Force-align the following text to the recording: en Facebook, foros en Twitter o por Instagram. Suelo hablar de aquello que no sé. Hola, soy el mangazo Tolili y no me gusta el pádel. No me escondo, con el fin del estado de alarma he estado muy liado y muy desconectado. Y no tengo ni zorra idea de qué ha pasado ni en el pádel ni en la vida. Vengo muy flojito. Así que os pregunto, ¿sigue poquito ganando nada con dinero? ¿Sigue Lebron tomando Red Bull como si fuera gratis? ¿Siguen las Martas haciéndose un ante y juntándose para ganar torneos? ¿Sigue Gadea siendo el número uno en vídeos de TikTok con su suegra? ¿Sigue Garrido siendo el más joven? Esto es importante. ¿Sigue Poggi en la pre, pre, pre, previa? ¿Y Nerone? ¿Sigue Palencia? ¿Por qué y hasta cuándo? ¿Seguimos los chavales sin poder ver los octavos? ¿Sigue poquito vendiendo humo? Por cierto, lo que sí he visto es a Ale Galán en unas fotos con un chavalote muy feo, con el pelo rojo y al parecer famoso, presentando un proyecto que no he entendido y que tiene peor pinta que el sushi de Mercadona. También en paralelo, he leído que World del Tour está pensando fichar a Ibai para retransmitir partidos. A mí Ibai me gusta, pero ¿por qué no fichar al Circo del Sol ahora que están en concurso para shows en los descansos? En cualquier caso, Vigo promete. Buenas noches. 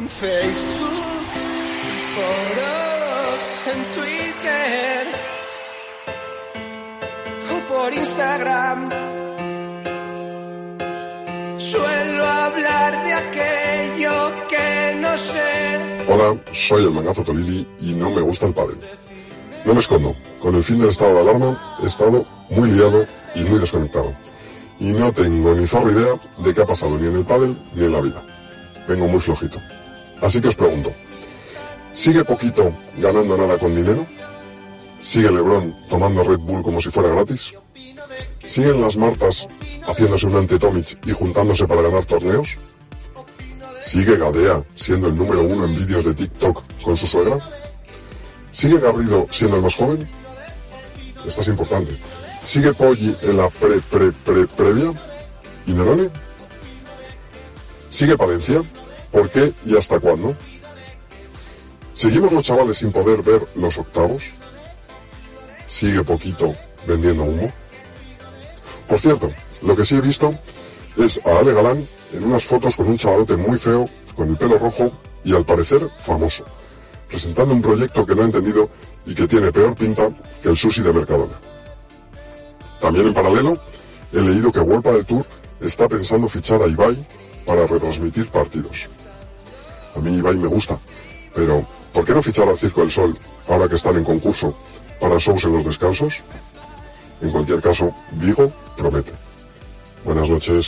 en 0.00 0.08
Facebook, 0.08 1.28
foros 2.14 3.42
en 3.72 3.80
Twitter 3.96 5.00
o 7.52 7.56
por 7.68 7.92
Instagram. 7.92 8.78
Suelo 11.58 12.24
hablar 12.26 13.04
de 13.04 13.12
aquello 13.12 14.16
que 14.48 14.96
no 15.00 15.18
sé. 15.18 16.04
Hola, 16.08 16.40
soy 16.52 16.84
el 16.84 16.92
mangazo 16.92 17.22
Tolili 17.22 17.68
y 17.80 17.92
no 17.92 18.10
me 18.10 18.22
gusta 18.22 18.46
el 18.46 18.54
pádel. 18.54 18.78
No 19.66 19.74
me 19.74 19.80
escondo, 19.80 20.16
con 20.40 20.54
el 20.54 20.62
fin 20.62 20.78
del 20.78 20.88
estado 20.88 21.14
de 21.14 21.20
alarma 21.20 21.62
he 21.82 21.86
estado 21.86 22.24
muy 22.48 22.70
liado 22.70 23.06
y 23.34 23.40
muy 23.44 23.58
desconectado. 23.58 24.14
Y 24.78 24.92
no 24.92 25.12
tengo 25.12 25.54
ni 25.54 25.66
zorra 25.66 25.92
idea 25.92 26.14
de 26.38 26.54
qué 26.54 26.62
ha 26.62 26.66
pasado 26.66 26.98
ni 26.98 27.08
en 27.08 27.16
el 27.16 27.24
pádel 27.26 27.54
ni 27.74 27.84
en 27.84 27.92
la 27.92 28.00
vida. 28.00 28.24
Vengo 28.88 29.06
muy 29.06 29.20
flojito. 29.20 29.60
Así 30.20 30.40
que 30.40 30.48
os 30.48 30.56
pregunto, 30.56 30.92
¿sigue 31.92 32.24
poquito 32.24 32.72
ganando 32.98 33.36
nada 33.36 33.58
con 33.58 33.74
dinero? 33.74 34.06
¿Sigue 35.00 35.30
Lebron 35.30 35.74
tomando 35.88 36.22
Red 36.22 36.40
Bull 36.40 36.62
como 36.62 36.80
si 36.80 36.90
fuera 36.90 37.08
gratis? 37.08 37.54
¿Siguen 38.44 38.80
las 38.80 38.96
Martas 38.96 39.48
haciéndose 39.86 40.26
un 40.26 40.36
ante 40.36 40.58
y 41.06 41.12
juntándose 41.12 41.66
para 41.66 41.82
ganar 41.82 42.04
torneos? 42.04 42.58
¿Sigue 43.80 44.16
Gadea 44.16 44.62
siendo 44.74 45.08
el 45.08 45.16
número 45.16 45.42
uno 45.42 45.64
en 45.64 45.74
vídeos 45.74 46.04
de 46.04 46.14
TikTok 46.14 46.62
con 46.82 46.96
su 46.96 47.06
suegra? 47.06 47.38
¿Sigue 48.52 48.78
Garrido 48.78 49.26
siendo 49.30 49.56
el 49.56 49.62
más 49.62 49.74
joven? 49.74 50.06
Esto 51.26 51.40
es 51.40 51.48
importante. 51.48 51.96
¿Sigue 52.44 52.74
Poggi 52.74 53.14
en 53.22 53.36
la 53.36 53.48
pre, 53.48 53.80
pre, 53.80 54.12
pre, 54.12 54.46
previa? 54.46 54.92
¿Y 55.66 55.72
Nerone? 55.72 56.10
¿Sigue 57.88 58.16
Palencia? 58.16 58.62
¿Por 59.12 59.28
qué 59.30 59.52
y 59.66 59.76
hasta 59.76 59.98
cuándo? 59.98 60.36
¿Seguimos 61.94 62.32
los 62.32 62.44
chavales 62.44 62.78
sin 62.78 62.92
poder 62.92 63.22
ver 63.22 63.46
los 63.56 63.76
octavos? 63.76 64.22
¿Sigue 65.66 66.02
poquito 66.02 66.54
vendiendo 66.86 67.24
humo? 67.24 67.52
Por 68.88 68.98
cierto, 68.98 69.30
lo 69.62 69.76
que 69.76 69.84
sí 69.84 69.96
he 69.96 70.00
visto 70.00 70.34
es 70.96 71.20
a 71.24 71.38
Ale 71.38 71.52
Galán 71.52 71.86
en 72.12 72.24
unas 72.24 72.44
fotos 72.44 72.76
con 72.76 72.88
un 72.88 72.96
chavalote 72.96 73.36
muy 73.36 73.58
feo, 73.58 73.88
con 74.16 74.30
el 74.30 74.36
pelo 74.36 74.58
rojo 74.58 74.92
y 75.24 75.34
al 75.34 75.44
parecer 75.44 75.88
famoso, 75.98 76.44
presentando 77.08 77.54
un 77.54 77.62
proyecto 77.62 78.06
que 78.06 78.14
no 78.14 78.22
he 78.22 78.26
entendido 78.26 78.70
y 79.06 79.14
que 79.14 79.28
tiene 79.28 79.52
peor 79.52 79.74
pinta 79.74 80.10
que 80.42 80.48
el 80.48 80.56
sushi 80.56 80.82
de 80.82 80.92
Mercadona. 80.92 81.34
También 82.80 83.08
en 83.08 83.14
paralelo, 83.14 83.62
he 84.12 84.20
leído 84.20 84.50
que 84.50 84.60
World 84.60 84.86
del 84.86 85.04
Tour 85.04 85.26
está 85.60 85.88
pensando 85.88 86.28
fichar 86.28 86.62
a 86.62 86.66
Ibai 86.66 86.96
para 87.44 87.66
retransmitir 87.66 88.28
partidos. 88.28 88.88
A 89.96 89.98
mí 90.00 90.16
Ibai 90.16 90.36
me 90.36 90.46
gusta, 90.46 90.78
pero 91.34 91.64
¿por 91.92 92.04
qué 92.04 92.14
no 92.14 92.22
fichar 92.22 92.48
al 92.48 92.58
Circo 92.58 92.80
del 92.80 92.90
Sol 92.90 93.18
ahora 93.48 93.68
que 93.68 93.76
están 93.76 93.96
en 93.96 94.04
concurso 94.04 94.56
para 95.00 95.18
shows 95.18 95.44
en 95.44 95.54
los 95.54 95.64
descansos? 95.64 96.22
En 97.20 97.30
cualquier 97.30 97.60
caso, 97.60 97.94
Vigo 98.12 98.50
promete. 98.76 99.12
Buenas 100.04 100.30
noches. 100.30 100.66